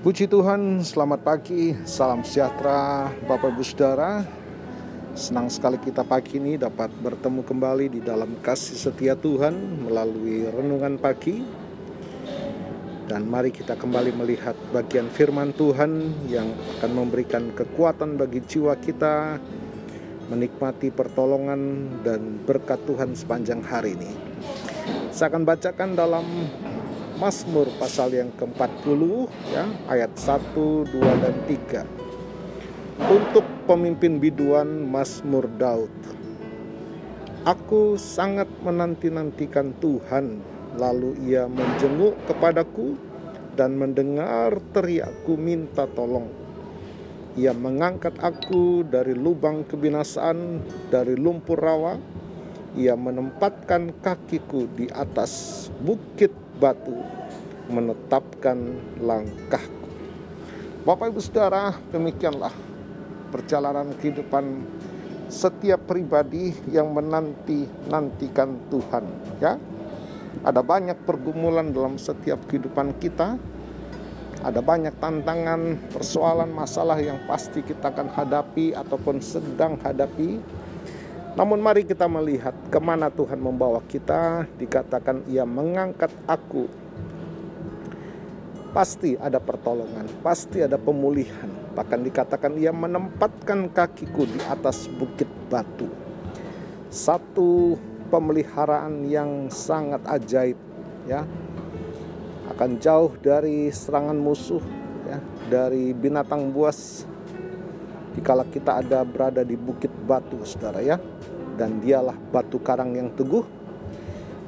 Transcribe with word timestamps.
Puji 0.00 0.32
Tuhan, 0.32 0.80
selamat 0.80 1.20
pagi, 1.20 1.76
salam 1.84 2.24
sejahtera 2.24 3.12
Bapak 3.28 3.52
Ibu 3.52 3.60
Saudara. 3.60 4.24
Senang 5.12 5.52
sekali 5.52 5.76
kita 5.76 6.08
pagi 6.08 6.40
ini 6.40 6.56
dapat 6.56 6.88
bertemu 7.04 7.44
kembali 7.44 7.86
di 7.92 8.00
dalam 8.00 8.32
kasih 8.40 8.80
setia 8.80 9.12
Tuhan 9.12 9.52
melalui 9.84 10.48
renungan 10.48 10.96
pagi. 10.96 11.44
Dan 13.12 13.28
mari 13.28 13.52
kita 13.52 13.76
kembali 13.76 14.16
melihat 14.16 14.56
bagian 14.72 15.12
firman 15.12 15.52
Tuhan 15.52 16.16
yang 16.32 16.48
akan 16.80 16.90
memberikan 16.96 17.52
kekuatan 17.52 18.16
bagi 18.16 18.40
jiwa 18.40 18.80
kita 18.80 19.36
menikmati 20.32 20.88
pertolongan 20.88 21.92
dan 22.00 22.40
berkat 22.48 22.80
Tuhan 22.88 23.12
sepanjang 23.12 23.60
hari 23.60 24.00
ini. 24.00 24.16
Saya 25.12 25.28
akan 25.28 25.44
bacakan 25.44 25.92
dalam 25.92 26.24
Mazmur 27.20 27.68
pasal 27.76 28.16
yang 28.16 28.32
ke-40 28.32 29.28
ya, 29.52 29.68
ayat 29.92 30.08
1, 30.16 30.56
2 30.88 30.88
dan 31.04 31.36
3. 31.44 31.84
Untuk 33.12 33.44
pemimpin 33.68 34.16
biduan 34.16 34.88
Mazmur 34.88 35.44
Daud. 35.60 35.92
Aku 37.44 38.00
sangat 38.00 38.48
menanti-nantikan 38.64 39.76
Tuhan, 39.84 40.40
lalu 40.80 41.12
ia 41.28 41.44
menjenguk 41.44 42.16
kepadaku 42.24 42.96
dan 43.52 43.76
mendengar 43.76 44.56
teriakku 44.72 45.36
minta 45.36 45.84
tolong. 45.92 46.32
Ia 47.36 47.52
mengangkat 47.52 48.16
aku 48.16 48.80
dari 48.88 49.12
lubang 49.12 49.68
kebinasaan, 49.68 50.64
dari 50.88 51.20
lumpur 51.20 51.60
rawa. 51.60 52.00
Ia 52.80 52.96
menempatkan 52.96 53.92
kakiku 54.00 54.64
di 54.72 54.88
atas 54.88 55.68
bukit 55.84 56.48
batu 56.60 56.92
menetapkan 57.72 58.60
langkahku. 59.00 59.88
Bapak 60.84 61.16
Ibu 61.16 61.20
Saudara, 61.24 61.72
demikianlah 61.88 62.52
perjalanan 63.32 63.96
kehidupan 63.96 64.68
setiap 65.32 65.88
pribadi 65.88 66.52
yang 66.68 66.92
menanti-nantikan 66.92 68.68
Tuhan, 68.68 69.04
ya. 69.40 69.56
Ada 70.40 70.60
banyak 70.60 71.06
pergumulan 71.08 71.72
dalam 71.72 71.96
setiap 71.96 72.44
kehidupan 72.46 72.96
kita. 73.00 73.40
Ada 74.40 74.64
banyak 74.64 74.96
tantangan, 74.96 75.92
persoalan, 75.92 76.48
masalah 76.48 76.96
yang 76.96 77.20
pasti 77.28 77.60
kita 77.60 77.92
akan 77.92 78.08
hadapi 78.08 78.72
ataupun 78.72 79.20
sedang 79.20 79.76
hadapi 79.84 80.40
namun 81.40 81.56
mari 81.56 81.88
kita 81.88 82.04
melihat 82.04 82.52
ke 82.68 82.76
mana 82.76 83.08
Tuhan 83.08 83.40
membawa 83.40 83.80
kita. 83.88 84.44
Dikatakan 84.60 85.24
ia 85.24 85.48
mengangkat 85.48 86.12
aku. 86.28 86.68
Pasti 88.76 89.16
ada 89.16 89.40
pertolongan, 89.40 90.04
pasti 90.20 90.60
ada 90.60 90.76
pemulihan. 90.76 91.48
Bahkan 91.72 92.04
dikatakan 92.04 92.60
ia 92.60 92.76
menempatkan 92.76 93.72
kakiku 93.72 94.28
di 94.28 94.36
atas 94.52 94.84
bukit 95.00 95.32
batu. 95.48 95.88
Satu 96.92 97.80
pemeliharaan 98.12 99.08
yang 99.08 99.48
sangat 99.48 100.04
ajaib 100.12 100.60
ya. 101.08 101.24
Akan 102.52 102.76
jauh 102.76 103.16
dari 103.16 103.72
serangan 103.72 104.20
musuh 104.20 104.60
ya, 105.08 105.16
dari 105.48 105.96
binatang 105.96 106.52
buas 106.52 107.08
dikala 108.12 108.44
kita 108.44 108.84
ada 108.84 109.00
berada 109.08 109.40
di 109.40 109.54
bukit 109.54 109.88
batu 110.04 110.42
saudara 110.42 110.82
ya 110.82 110.98
dan 111.60 111.76
dialah 111.84 112.16
batu 112.16 112.56
karang 112.64 112.96
yang 112.96 113.12
teguh. 113.12 113.44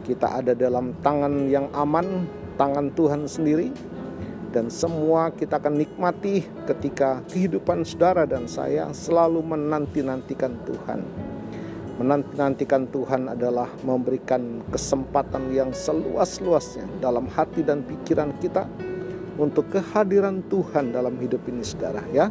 Kita 0.00 0.40
ada 0.40 0.56
dalam 0.56 0.96
tangan 1.04 1.52
yang 1.52 1.68
aman 1.76 2.24
tangan 2.56 2.88
Tuhan 2.96 3.28
sendiri. 3.28 3.68
Dan 4.52 4.68
semua 4.68 5.32
kita 5.32 5.56
akan 5.56 5.80
nikmati 5.80 6.44
ketika 6.68 7.24
kehidupan 7.32 7.88
saudara 7.88 8.28
dan 8.28 8.44
saya 8.44 8.92
selalu 8.92 9.40
menanti-nantikan 9.40 10.60
Tuhan. 10.68 11.00
Menanti-nantikan 11.96 12.84
Tuhan 12.92 13.32
adalah 13.32 13.72
memberikan 13.80 14.60
kesempatan 14.68 15.56
yang 15.56 15.72
seluas-luasnya 15.72 16.84
dalam 17.00 17.32
hati 17.32 17.64
dan 17.64 17.80
pikiran 17.80 18.36
kita 18.44 18.68
untuk 19.40 19.72
kehadiran 19.72 20.44
Tuhan 20.44 20.92
dalam 20.92 21.16
hidup 21.16 21.40
ini 21.48 21.64
saudara 21.64 22.04
ya 22.12 22.28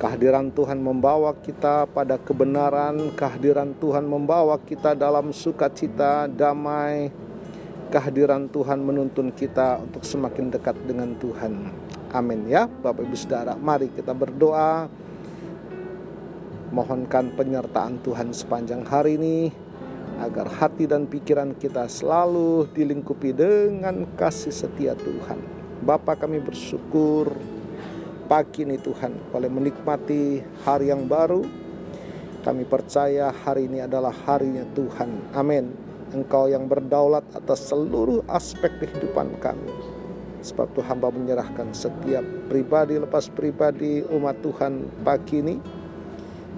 Kehadiran 0.00 0.48
Tuhan 0.48 0.80
membawa 0.80 1.36
kita 1.36 1.84
pada 1.84 2.16
kebenaran, 2.16 3.12
kehadiran 3.12 3.76
Tuhan 3.76 4.08
membawa 4.08 4.56
kita 4.56 4.96
dalam 4.96 5.28
sukacita, 5.28 6.24
damai. 6.24 7.12
Kehadiran 7.92 8.48
Tuhan 8.48 8.80
menuntun 8.80 9.28
kita 9.28 9.76
untuk 9.76 10.00
semakin 10.00 10.56
dekat 10.56 10.72
dengan 10.88 11.12
Tuhan. 11.20 11.52
Amin 12.16 12.48
ya, 12.48 12.64
Bapak 12.64 13.04
Ibu 13.04 13.12
Saudara. 13.12 13.52
Mari 13.60 13.92
kita 13.92 14.16
berdoa. 14.16 14.88
Mohonkan 16.72 17.36
penyertaan 17.36 18.00
Tuhan 18.00 18.32
sepanjang 18.32 18.88
hari 18.88 19.20
ini 19.20 19.52
agar 20.16 20.48
hati 20.48 20.88
dan 20.88 21.12
pikiran 21.12 21.52
kita 21.52 21.84
selalu 21.92 22.72
dilingkupi 22.72 23.36
dengan 23.36 24.08
kasih 24.16 24.54
setia 24.54 24.96
Tuhan. 24.96 25.44
Bapak 25.84 26.24
kami 26.24 26.40
bersyukur 26.40 27.59
pagi 28.30 28.62
ini 28.62 28.78
Tuhan 28.78 29.34
boleh 29.34 29.50
menikmati 29.50 30.38
hari 30.62 30.94
yang 30.94 31.10
baru. 31.10 31.42
Kami 32.46 32.62
percaya 32.62 33.34
hari 33.34 33.66
ini 33.66 33.82
adalah 33.82 34.14
harinya 34.14 34.62
Tuhan. 34.70 35.34
Amin. 35.34 35.74
Engkau 36.14 36.46
yang 36.46 36.70
berdaulat 36.70 37.26
atas 37.34 37.66
seluruh 37.66 38.22
aspek 38.30 38.70
kehidupan 38.78 39.34
kami. 39.42 39.74
Sebab 40.46 40.70
Tuhan 40.78 40.94
hamba 40.94 41.10
menyerahkan 41.10 41.74
setiap 41.74 42.22
pribadi 42.46 43.02
lepas 43.02 43.26
pribadi 43.34 44.06
umat 44.06 44.38
Tuhan 44.46 45.02
pagi 45.02 45.42
ini. 45.42 45.56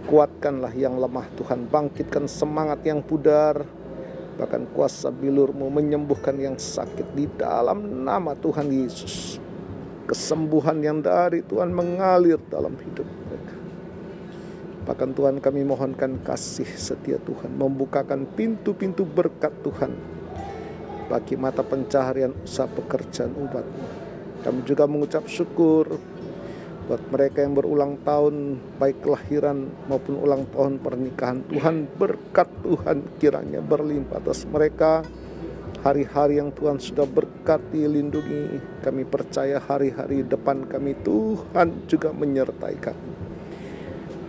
Kuatkanlah 0.03 0.77
yang 0.77 1.01
lemah 1.01 1.31
Tuhan, 1.39 1.71
bangkitkan 1.71 2.27
semangat 2.27 2.83
yang 2.83 3.07
pudar, 3.07 3.63
bahkan 4.35 4.67
kuasa 4.75 5.15
bilurmu 5.15 5.71
menyembuhkan 5.71 6.35
yang 6.43 6.59
sakit 6.59 7.15
di 7.15 7.31
dalam 7.39 8.03
nama 8.03 8.35
Tuhan 8.35 8.67
Yesus 8.67 9.39
kesembuhan 10.07 10.79
yang 10.83 10.99
dari 11.01 11.43
Tuhan 11.47 11.71
mengalir 11.71 12.39
dalam 12.51 12.75
hidup 12.79 13.07
mereka. 13.07 13.57
Bahkan 14.83 15.11
Tuhan 15.15 15.37
kami 15.39 15.63
mohonkan 15.63 16.19
kasih 16.27 16.67
setia 16.67 17.19
Tuhan, 17.23 17.55
membukakan 17.55 18.27
pintu-pintu 18.35 19.07
berkat 19.07 19.55
Tuhan 19.63 19.95
bagi 21.07 21.39
mata 21.39 21.63
pencaharian 21.63 22.35
usaha 22.43 22.67
pekerjaan 22.67 23.31
umatmu. 23.37 23.87
Kami 24.43 24.61
juga 24.67 24.91
mengucap 24.91 25.31
syukur 25.31 25.87
buat 26.91 27.03
mereka 27.15 27.47
yang 27.47 27.55
berulang 27.55 27.95
tahun 28.03 28.59
baik 28.83 29.07
kelahiran 29.07 29.71
maupun 29.87 30.19
ulang 30.19 30.51
tahun 30.51 30.83
pernikahan 30.83 31.47
Tuhan 31.47 31.87
berkat 31.95 32.51
Tuhan 32.67 33.07
kiranya 33.23 33.63
berlimpah 33.63 34.19
atas 34.19 34.43
mereka 34.51 35.07
hari-hari 35.83 36.39
yang 36.39 36.55
Tuhan 36.55 36.79
sudah 36.79 37.05
berkati 37.05 37.91
lindungi 37.91 38.63
kami 38.87 39.03
percaya 39.03 39.59
hari-hari 39.59 40.23
depan 40.23 40.63
kami 40.71 40.95
Tuhan 41.03 41.91
juga 41.91 42.15
menyertai 42.15 42.77
kami 42.79 43.11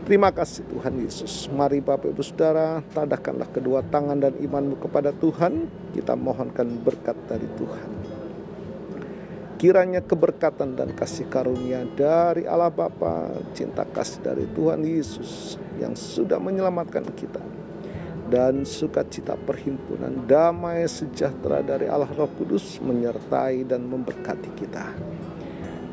Terima 0.03 0.35
kasih 0.35 0.67
Tuhan 0.67 0.99
Yesus. 0.99 1.47
Mari 1.47 1.79
Bapak 1.79 2.11
Ibu 2.11 2.19
Saudara, 2.27 2.83
tadahkanlah 2.91 3.47
kedua 3.55 3.79
tangan 3.87 4.19
dan 4.19 4.35
imanmu 4.35 4.75
kepada 4.83 5.15
Tuhan. 5.15 5.71
Kita 5.95 6.19
mohonkan 6.19 6.67
berkat 6.83 7.15
dari 7.23 7.47
Tuhan. 7.55 7.89
Kiranya 9.55 10.03
keberkatan 10.03 10.75
dan 10.75 10.91
kasih 10.91 11.31
karunia 11.31 11.87
dari 11.95 12.43
Allah 12.43 12.67
Bapa, 12.67 13.31
cinta 13.55 13.87
kasih 13.87 14.19
dari 14.19 14.43
Tuhan 14.51 14.83
Yesus 14.83 15.55
yang 15.79 15.95
sudah 15.95 16.35
menyelamatkan 16.35 17.07
kita 17.15 17.62
dan 18.33 18.65
sukacita 18.65 19.37
perhimpunan 19.37 20.25
damai 20.25 20.89
sejahtera 20.89 21.61
dari 21.61 21.85
Allah 21.85 22.09
Roh 22.17 22.25
Kudus 22.33 22.81
menyertai 22.81 23.61
dan 23.61 23.85
memberkati 23.85 24.49
kita. 24.57 24.89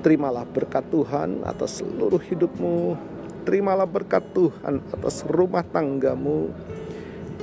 Terimalah 0.00 0.48
berkat 0.48 0.88
Tuhan 0.88 1.44
atas 1.44 1.84
seluruh 1.84 2.16
hidupmu. 2.16 2.96
Terimalah 3.44 3.84
berkat 3.84 4.24
Tuhan 4.32 4.80
atas 4.88 5.20
rumah 5.28 5.60
tanggamu. 5.60 6.48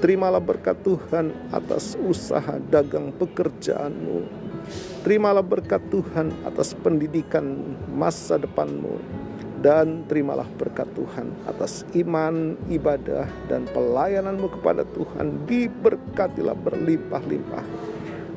Terimalah 0.01 0.41
berkat 0.41 0.81
Tuhan 0.81 1.29
atas 1.53 1.93
usaha 2.01 2.57
dagang 2.57 3.13
pekerjaanmu. 3.13 4.25
Terimalah 5.05 5.45
berkat 5.45 5.85
Tuhan 5.93 6.33
atas 6.41 6.73
pendidikan 6.73 7.77
masa 7.93 8.41
depanmu 8.41 9.26
dan 9.61 10.05
terimalah 10.05 10.45
berkat 10.57 10.85
Tuhan 10.93 11.33
atas 11.49 11.81
iman, 11.97 12.53
ibadah, 12.69 13.25
dan 13.49 13.65
pelayananmu 13.73 14.47
kepada 14.59 14.85
Tuhan. 14.93 15.49
Diberkatilah 15.49 16.53
berlimpah-limpah, 16.53 17.65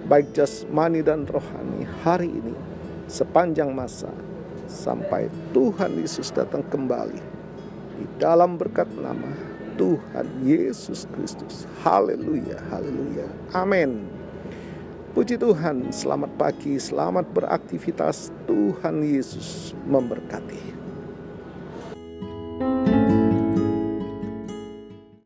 baik 0.08 0.32
jasmani 0.32 1.04
dan 1.04 1.28
rohani 1.28 1.84
hari 2.00 2.32
ini, 2.32 2.56
sepanjang 3.04 3.72
masa, 3.76 4.08
sampai 4.64 5.28
Tuhan 5.52 6.00
Yesus 6.00 6.32
datang 6.32 6.64
kembali. 6.72 7.20
Di 8.00 8.04
dalam 8.16 8.56
berkat 8.56 8.88
nama 8.96 9.28
Tuhan 9.76 10.24
Yesus 10.40 11.04
Kristus. 11.12 11.68
Haleluya, 11.84 12.56
haleluya. 12.72 13.28
Amin. 13.52 14.08
Puji 15.10 15.36
Tuhan, 15.36 15.90
selamat 15.90 16.32
pagi, 16.38 16.78
selamat 16.78 17.28
beraktivitas. 17.34 18.30
Tuhan 18.46 19.02
Yesus 19.02 19.74
memberkati. 19.84 20.79